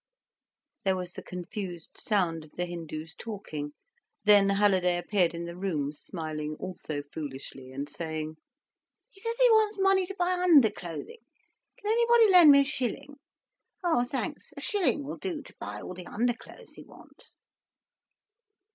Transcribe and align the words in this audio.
There 0.83 0.95
was 0.95 1.11
the 1.11 1.21
confused 1.21 1.91
sound 1.95 2.43
of 2.43 2.53
the 2.55 2.65
Hindu's 2.65 3.13
talking, 3.13 3.73
then 4.23 4.49
Halliday 4.49 4.97
appeared 4.97 5.35
in 5.35 5.45
the 5.45 5.55
room, 5.55 5.91
smiling 5.93 6.55
also 6.59 7.03
foolishly, 7.03 7.71
and 7.71 7.87
saying: 7.87 8.37
"He 9.11 9.21
says 9.21 9.37
he 9.37 9.49
wants 9.51 9.77
money 9.77 10.07
to 10.07 10.15
buy 10.15 10.31
underclothing. 10.33 11.19
Can 11.77 11.91
anybody 11.91 12.31
lend 12.31 12.49
me 12.51 12.61
a 12.61 12.65
shilling? 12.65 13.19
Oh 13.83 14.03
thanks, 14.03 14.55
a 14.57 14.59
shilling 14.61 15.03
will 15.03 15.17
do 15.17 15.43
to 15.43 15.55
buy 15.59 15.81
all 15.81 15.93
the 15.93 16.07
underclothes 16.07 16.73
he 16.73 16.83
wants." 16.83 17.35